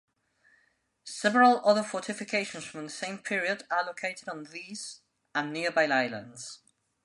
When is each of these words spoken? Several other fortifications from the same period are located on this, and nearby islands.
Several 1.05 1.61
other 1.63 1.83
fortifications 1.83 2.65
from 2.65 2.85
the 2.85 2.89
same 2.89 3.19
period 3.19 3.65
are 3.69 3.85
located 3.85 4.29
on 4.29 4.45
this, 4.45 5.01
and 5.35 5.53
nearby 5.53 5.83
islands. 5.83 6.57